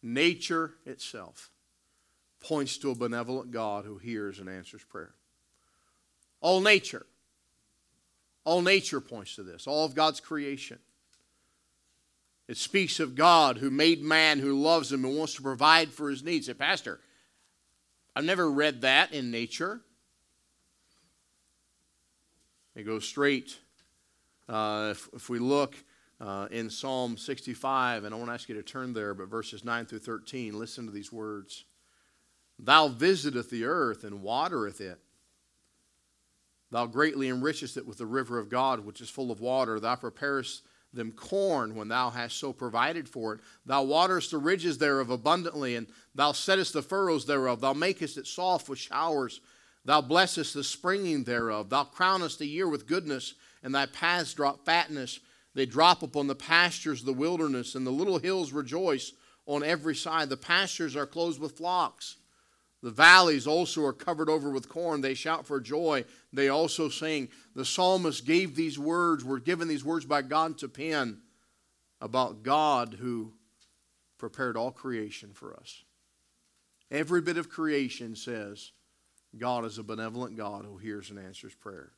[0.00, 1.50] Nature itself
[2.38, 5.14] points to a benevolent God who hears and answers prayer.
[6.40, 7.06] All nature,
[8.44, 10.78] all nature points to this, all of God's creation.
[12.50, 16.10] It speaks of God who made man, who loves him and wants to provide for
[16.10, 16.46] his needs.
[16.46, 16.98] Say, Pastor,
[18.16, 19.80] I've never read that in nature.
[22.74, 23.56] It goes straight.
[24.48, 25.76] Uh, if, if, we look
[26.20, 29.64] uh, in Psalm 65, and I want to ask you to turn there, but verses
[29.64, 31.66] 9 through 13, listen to these words.
[32.58, 34.98] Thou visiteth the earth and watereth it.
[36.72, 39.78] Thou greatly enrichest it with the river of God, which is full of water.
[39.78, 43.40] Thou preparest them corn when thou hast so provided for it.
[43.64, 47.60] Thou waterest the ridges thereof abundantly, and thou settest the furrows thereof.
[47.60, 49.40] Thou makest it soft with showers.
[49.84, 51.70] Thou blessest the springing thereof.
[51.70, 55.20] Thou crownest the year with goodness, and thy paths drop fatness.
[55.54, 59.12] They drop upon the pastures of the wilderness, and the little hills rejoice
[59.46, 60.28] on every side.
[60.28, 62.16] The pastures are closed with flocks.
[62.82, 65.02] The valleys also are covered over with corn.
[65.02, 66.04] They shout for joy.
[66.32, 67.28] They also sing.
[67.54, 71.18] The psalmist gave these words, were given these words by God to pen
[72.00, 73.34] about God who
[74.16, 75.84] prepared all creation for us.
[76.90, 78.72] Every bit of creation says
[79.36, 81.92] God is a benevolent God who hears and answers prayer.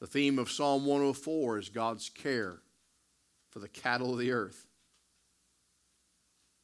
[0.00, 2.60] The theme of Psalm 104 is God's care
[3.50, 4.66] for the cattle of the earth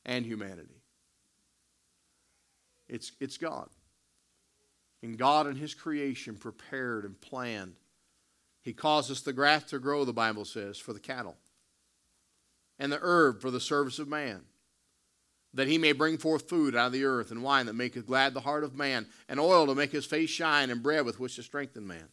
[0.04, 0.77] and humanity.
[2.88, 3.68] It's, it's God.
[5.02, 7.74] And God and His creation prepared and planned.
[8.62, 11.36] He causes the grass to grow, the Bible says, for the cattle,
[12.78, 14.42] and the herb for the service of man,
[15.54, 18.34] that he may bring forth food out of the earth, and wine that maketh glad
[18.34, 21.36] the heart of man, and oil to make his face shine, and bread with which
[21.36, 22.08] to strengthen man.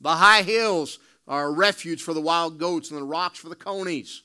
[0.00, 3.56] The high hills are a refuge for the wild goats, and the rocks for the
[3.56, 4.22] conies.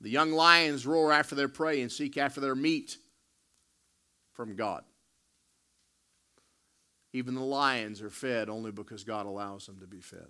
[0.00, 2.96] The young lions roar after their prey and seek after their meat
[4.32, 4.84] from God.
[7.12, 10.28] Even the lions are fed only because God allows them to be fed.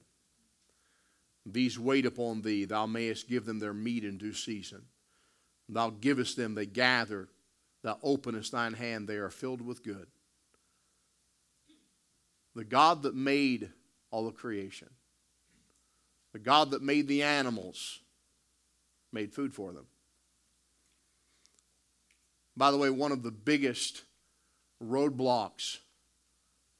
[1.45, 4.83] These wait upon thee, thou mayest give them their meat in due season.
[5.69, 7.29] Thou givest them, they gather.
[7.83, 10.07] Thou openest thine hand, they are filled with good.
[12.55, 13.71] The God that made
[14.11, 14.91] all of creation,
[16.33, 18.01] the God that made the animals,
[19.13, 19.87] made food for them.
[22.57, 24.03] By the way, one of the biggest
[24.83, 25.79] roadblocks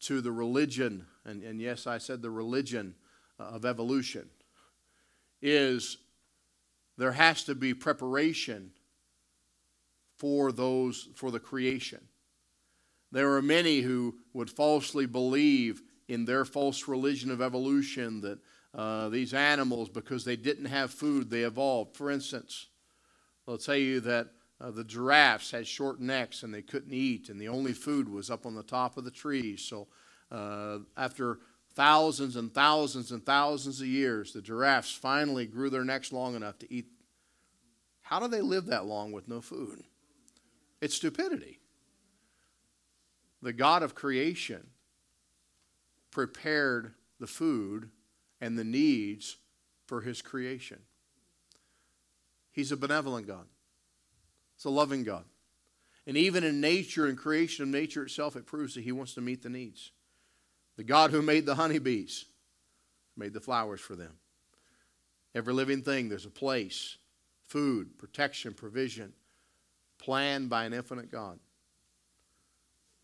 [0.03, 2.95] to the religion, and, and yes, I said the religion
[3.39, 4.29] uh, of evolution,
[5.41, 5.99] is
[6.99, 8.73] there has to be preparation
[10.17, 12.01] for those for the creation.
[13.11, 18.39] There are many who would falsely believe in their false religion of evolution that
[18.75, 21.97] uh, these animals, because they didn't have food, they evolved.
[21.97, 22.69] For instance,
[23.47, 24.29] they'll tell you that
[24.63, 28.31] uh, the giraffes had short necks and they couldn't eat, and the only food was
[28.31, 29.63] up on the top of the trees.
[29.63, 29.89] So,
[30.31, 31.41] uh, after
[31.75, 36.59] thousands and thousands and thousands of years, the giraffes finally grew their necks long enough
[36.61, 36.87] to eat.
[38.03, 39.83] How do they live that long with no food?
[40.81, 41.59] It's stupidity.
[43.41, 44.69] The God of creation
[46.13, 47.91] prepared the food
[48.41, 49.39] and the needs
[49.87, 50.81] for his creation.
[52.53, 53.47] He's a benevolent God.
[54.63, 55.25] It's a loving God.
[56.07, 59.21] And even in nature and creation of nature itself, it proves that He wants to
[59.21, 59.91] meet the needs.
[60.77, 62.27] The God who made the honeybees
[63.17, 64.13] made the flowers for them.
[65.35, 66.97] Every living thing, there's a place,
[67.49, 69.15] food, protection, provision,
[69.99, 71.41] planned by an infinite God.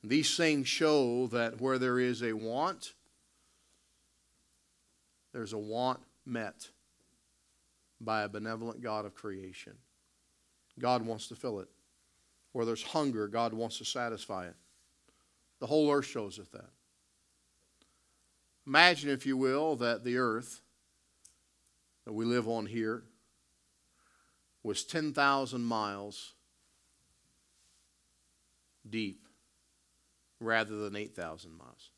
[0.05, 2.93] These things show that where there is a want,
[5.33, 6.69] there's a want met
[8.01, 9.73] by a benevolent God of creation.
[10.79, 11.69] God wants to fill it.
[12.53, 14.57] Where there's hunger, God wants to satisfy it.
[15.61, 16.71] The whole earth shows us that.
[18.67, 20.61] Imagine, if you will, that the earth
[22.05, 23.05] that we live on here
[24.63, 26.35] was 10,000 miles
[28.89, 29.27] deep
[30.41, 31.91] rather than 8,000 miles.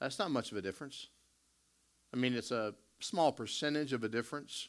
[0.00, 1.08] That's not much of a difference.
[2.12, 4.68] I mean, it's a small percentage of a difference.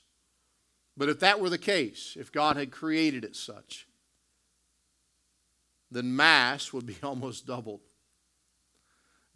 [0.96, 3.88] But if that were the case, if God had created it such,
[5.90, 7.82] then mass would be almost doubled.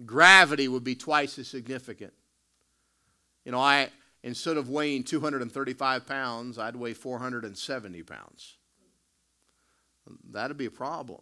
[0.05, 2.13] Gravity would be twice as significant.
[3.43, 3.89] You know, I
[4.23, 8.57] instead of weighing 235 pounds, I'd weigh 470 pounds.
[10.29, 11.21] That'd be a problem.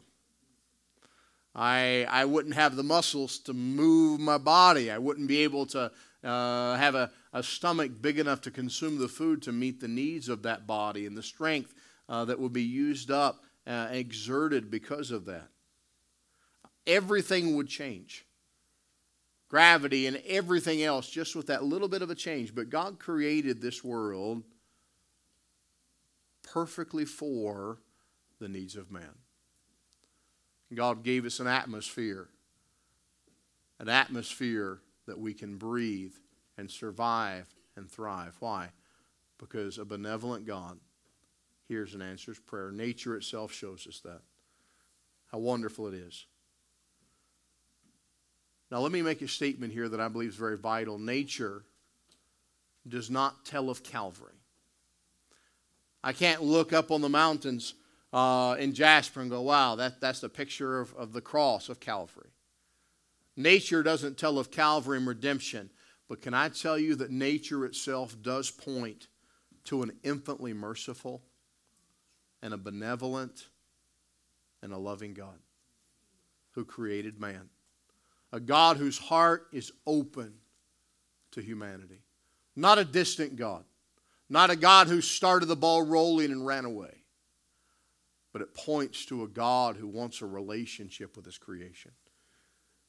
[1.55, 4.91] I, I wouldn't have the muscles to move my body.
[4.91, 5.91] I wouldn't be able to
[6.23, 10.29] uh, have a, a stomach big enough to consume the food to meet the needs
[10.29, 11.73] of that body and the strength
[12.07, 15.49] uh, that will be used up, uh, exerted because of that.
[16.87, 18.25] Everything would change.
[19.49, 22.55] Gravity and everything else, just with that little bit of a change.
[22.55, 24.43] But God created this world
[26.41, 27.79] perfectly for
[28.39, 29.15] the needs of man.
[30.73, 32.29] God gave us an atmosphere,
[33.77, 36.13] an atmosphere that we can breathe
[36.57, 38.35] and survive and thrive.
[38.39, 38.69] Why?
[39.37, 40.79] Because a benevolent God
[41.67, 42.71] hears and answers prayer.
[42.71, 44.21] Nature itself shows us that.
[45.31, 46.25] How wonderful it is.
[48.71, 50.97] Now, let me make a statement here that I believe is very vital.
[50.97, 51.63] Nature
[52.87, 54.33] does not tell of Calvary.
[56.03, 57.73] I can't look up on the mountains
[58.13, 61.79] uh, in Jasper and go, wow, that, that's the picture of, of the cross of
[61.79, 62.29] Calvary.
[63.35, 65.69] Nature doesn't tell of Calvary and redemption,
[66.07, 69.07] but can I tell you that nature itself does point
[69.65, 71.23] to an infinitely merciful
[72.41, 73.47] and a benevolent
[74.61, 75.39] and a loving God
[76.51, 77.49] who created man?
[78.31, 80.35] A God whose heart is open
[81.31, 82.01] to humanity.
[82.55, 83.65] Not a distant God,
[84.29, 87.03] not a God who started the ball rolling and ran away,
[88.31, 91.91] but it points to a God who wants a relationship with his creation.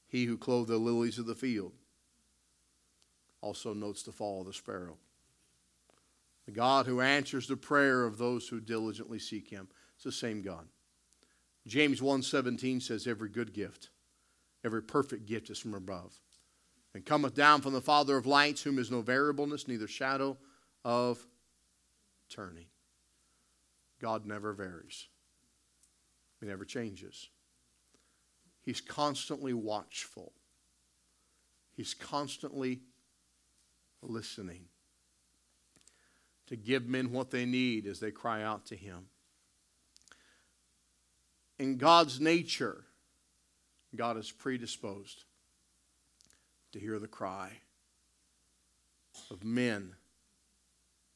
[0.06, 1.72] He who clothed the lilies of the field
[3.46, 4.96] also notes the fall of the sparrow.
[6.46, 9.68] The God who answers the prayer of those who diligently seek him.
[9.94, 10.66] It's the same God.
[11.64, 13.90] James 1:17 says every good gift,
[14.64, 16.20] every perfect gift is from above
[16.92, 20.36] and cometh down from the Father of lights, whom is no variableness, neither shadow
[20.84, 21.24] of
[22.28, 22.66] turning.
[24.00, 25.06] God never varies,
[26.40, 27.28] He never changes.
[28.62, 30.32] He's constantly watchful,
[31.76, 32.80] He's constantly
[34.06, 34.66] listening
[36.46, 39.06] to give men what they need as they cry out to Him.
[41.58, 42.84] In God's nature,
[43.94, 45.24] God is predisposed
[46.72, 47.50] to hear the cry
[49.30, 49.94] of men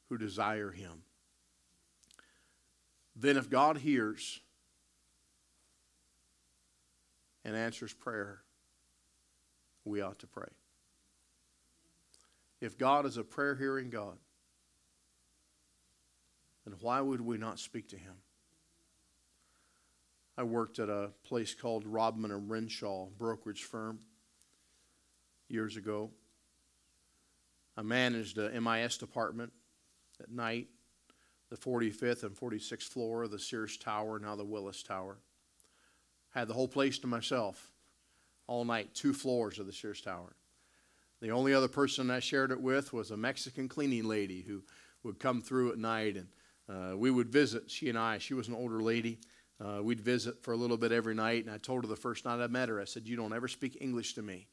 [0.09, 1.03] who desire Him.
[3.15, 4.39] Then, if God hears
[7.45, 8.41] and answers prayer,
[9.85, 10.47] we ought to pray.
[12.61, 14.17] If God is a prayer hearing God,
[16.63, 18.13] then why would we not speak to Him?
[20.37, 23.99] I worked at a place called Rodman and Renshaw brokerage firm
[25.49, 26.11] years ago.
[27.75, 29.51] I managed a MIS department
[30.21, 30.67] at night,
[31.49, 35.17] the 45th and 46th floor of the Sears Tower, now the Willis Tower.
[36.29, 37.71] Had the whole place to myself
[38.47, 40.35] all night, two floors of the Sears Tower.
[41.21, 44.63] The only other person I shared it with was a Mexican cleaning lady who
[45.03, 46.27] would come through at night, and
[46.67, 47.69] uh, we would visit.
[47.69, 49.19] She and I, she was an older lady.
[49.63, 52.25] Uh, we'd visit for a little bit every night, and I told her the first
[52.25, 54.47] night I met her, I said, You don't ever speak English to me.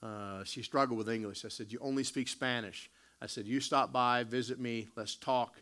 [0.00, 1.44] Uh, she struggled with English.
[1.44, 2.90] I said, You only speak Spanish.
[3.20, 5.60] I said, You stop by, visit me, let's talk,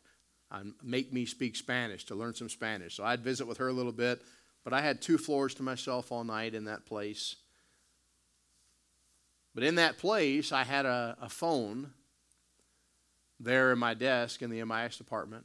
[0.50, 2.94] and make me speak Spanish to learn some Spanish.
[2.96, 4.20] So I'd visit with her a little bit,
[4.64, 7.36] but I had two floors to myself all night in that place.
[9.55, 11.92] But in that place, I had a, a phone
[13.38, 15.44] there in my desk in the MIS department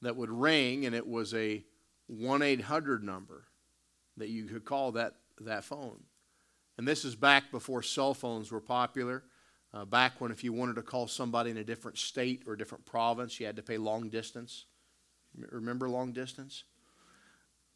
[0.00, 1.64] that would ring, and it was a
[2.08, 3.44] 1 800 number
[4.16, 6.00] that you could call that, that phone.
[6.76, 9.22] And this is back before cell phones were popular.
[9.74, 12.58] Uh, back when, if you wanted to call somebody in a different state or a
[12.58, 14.66] different province, you had to pay long distance.
[15.50, 16.64] Remember long distance?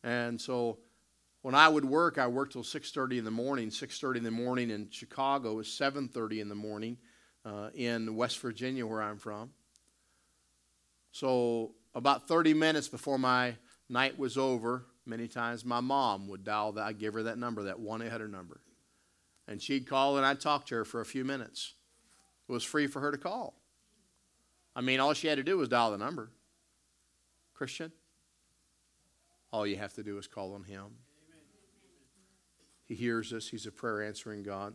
[0.03, 0.79] And so
[1.47, 3.71] when I would work, I worked till 6:30 in the morning.
[3.71, 6.99] 6:30 in the morning in Chicago was 7:30 in the morning
[7.45, 9.53] uh, in West Virginia, where I'm from.
[11.13, 13.55] So about 30 minutes before my
[13.89, 16.85] night was over, many times my mom would dial that.
[16.85, 18.61] I'd give her that number, that 1-800 number.
[19.47, 21.75] And she'd call and I'd talk to her for a few minutes.
[22.49, 23.55] It was free for her to call.
[24.75, 26.33] I mean, all she had to do was dial the number.
[27.55, 27.93] Christian,
[29.53, 31.06] all you have to do is call on Him.
[32.87, 34.75] He hears us, He's a prayer answering God.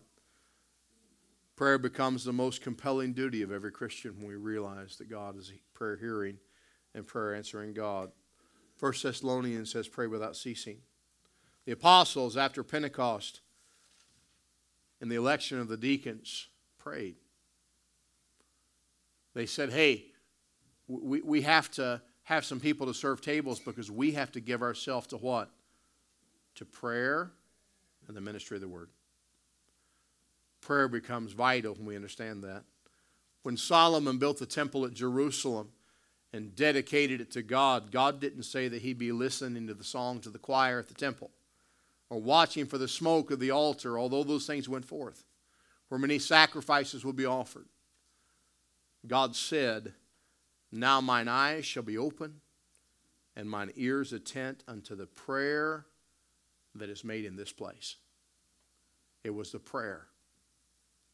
[1.56, 5.52] Prayer becomes the most compelling duty of every Christian when we realize that God is
[5.52, 6.38] a prayer hearing
[6.94, 8.12] and prayer answering God.
[8.78, 10.78] First Thessalonians says, Pray without ceasing.
[11.66, 13.42] The apostles, after Pentecost,
[15.02, 16.48] in the election of the deacons
[16.78, 17.16] prayed.
[19.34, 20.06] They said, hey,
[20.88, 24.62] we, we have to have some people to serve tables because we have to give
[24.62, 25.50] ourselves to what?
[26.56, 27.32] To prayer
[28.12, 28.90] and the ministry of the word.
[30.60, 32.64] Prayer becomes vital when we understand that.
[33.44, 35.70] When Solomon built the temple at Jerusalem
[36.34, 40.28] and dedicated it to God, God didn't say that he'd be listening to the songs
[40.28, 41.32] of the choir at the temple
[42.10, 45.24] or watching for the smoke of the altar, although those things went forth,
[45.88, 47.68] where many sacrifices will be offered.
[49.08, 49.94] God said,
[50.70, 52.42] Now mine eyes shall be open,
[53.38, 55.86] and mine ears attent unto the prayer
[56.76, 57.96] that is made in this place.
[59.24, 60.08] It was the prayer.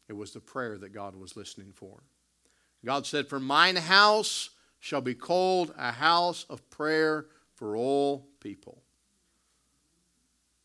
[0.07, 2.03] It was the prayer that God was listening for.
[2.85, 8.81] God said, For mine house shall be called a house of prayer for all people.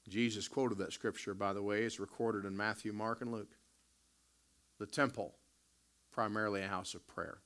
[0.09, 1.83] Jesus quoted that scripture, by the way.
[1.83, 3.57] It's recorded in Matthew, Mark, and Luke.
[4.79, 5.35] The temple
[6.13, 7.39] primarily a house of prayer.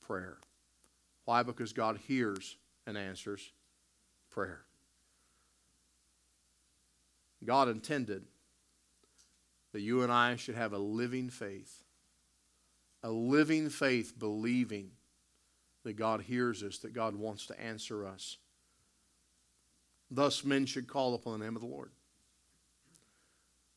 [0.00, 0.38] Prayer.
[1.24, 1.42] Why?
[1.42, 3.52] Because God hears and answers
[4.30, 4.62] prayer.
[7.44, 8.24] God intended
[9.72, 11.82] that you and I should have a living faith.
[13.02, 14.90] A living faith believing
[15.84, 18.36] that God hears us, that God wants to answer us.
[20.10, 21.90] Thus, men should call upon the name of the Lord.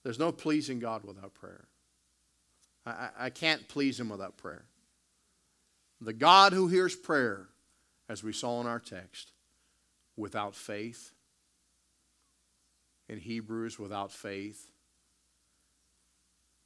[0.03, 1.65] There's no pleasing God without prayer.
[2.85, 4.65] I, I can't please Him without prayer.
[6.01, 7.47] The God who hears prayer,
[8.07, 9.31] as we saw in our text,
[10.15, 11.11] without faith,
[13.07, 14.69] in Hebrews, without faith,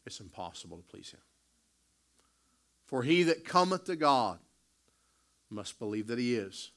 [0.06, 1.22] it's impossible to please Him.
[2.86, 4.40] For he that cometh to God
[5.50, 6.72] must believe that He is,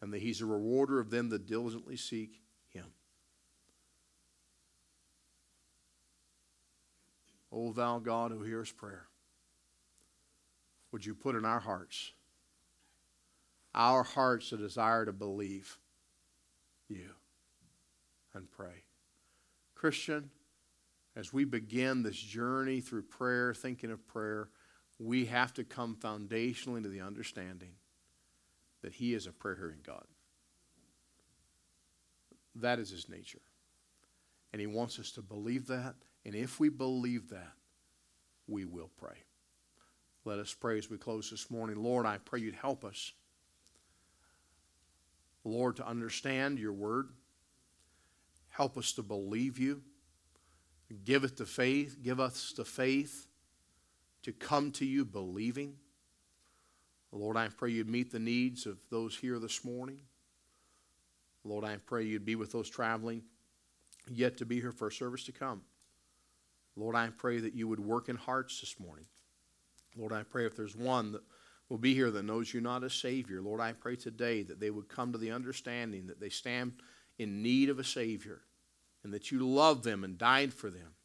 [0.00, 2.86] and that He's a rewarder of them that diligently seek Him.
[7.52, 9.06] O thou God who hears prayer,
[10.92, 12.12] would you put in our hearts,
[13.74, 15.78] our hearts a desire to believe
[16.88, 17.10] you
[18.34, 18.84] and pray?
[19.74, 20.30] Christian,
[21.16, 24.50] as we begin this journey through prayer, thinking of prayer,
[24.98, 27.72] we have to come foundationally to the understanding
[28.82, 30.04] that He is a prayer hearing God.
[32.54, 33.40] That is His nature.
[34.52, 35.94] And He wants us to believe that.
[36.24, 37.52] And if we believe that,
[38.46, 39.16] we will pray.
[40.24, 41.76] Let us pray as we close this morning.
[41.76, 43.12] Lord, I pray you'd help us.
[45.44, 47.08] Lord, to understand your word.
[48.48, 49.82] Help us to believe you.
[51.04, 51.96] Give it the faith.
[52.02, 53.26] Give us the faith
[54.22, 55.76] to come to you believing.
[57.12, 60.00] Lord, I pray you'd meet the needs of those here this morning.
[61.44, 63.22] Lord, I pray you'd be with those traveling
[64.10, 65.62] yet to be here for a service to come.
[66.76, 69.06] Lord, I pray that you would work in hearts this morning.
[69.96, 71.22] Lord, I pray if there's one that
[71.68, 74.70] will be here that knows you not as Savior, Lord, I pray today that they
[74.70, 76.74] would come to the understanding that they stand
[77.18, 78.42] in need of a Savior
[79.06, 80.96] and that you love them and died for them.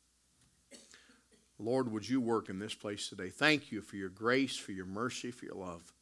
[1.59, 3.29] Lord, would you work in this place today?
[3.29, 5.93] Thank you for your grace, for your mercy, for your love.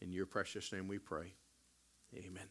[0.00, 1.34] In your precious name we pray.
[2.16, 2.48] Amen.